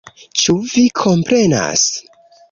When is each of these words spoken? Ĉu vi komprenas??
Ĉu 0.43 0.53
vi 0.69 0.85
komprenas?? 1.01 1.83